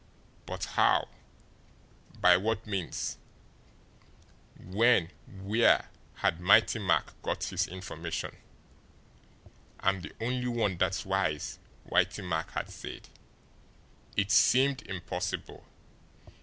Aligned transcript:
But 0.47 0.63
how, 0.65 1.09
by 2.19 2.35
what 2.35 2.65
means, 2.65 3.17
when, 4.57 5.11
where 5.43 5.89
had 6.15 6.39
Whitey 6.39 6.83
Mack 6.83 7.21
got 7.21 7.43
his 7.43 7.67
information? 7.67 8.35
"I'm 9.79 10.01
the 10.01 10.11
only 10.19 10.47
one 10.47 10.77
that's 10.77 11.05
wise," 11.05 11.59
Whitey 11.87 12.27
Mack 12.27 12.49
had 12.53 12.71
said. 12.71 13.09
It 14.17 14.31
seemed 14.31 14.81
impossible. 14.87 15.67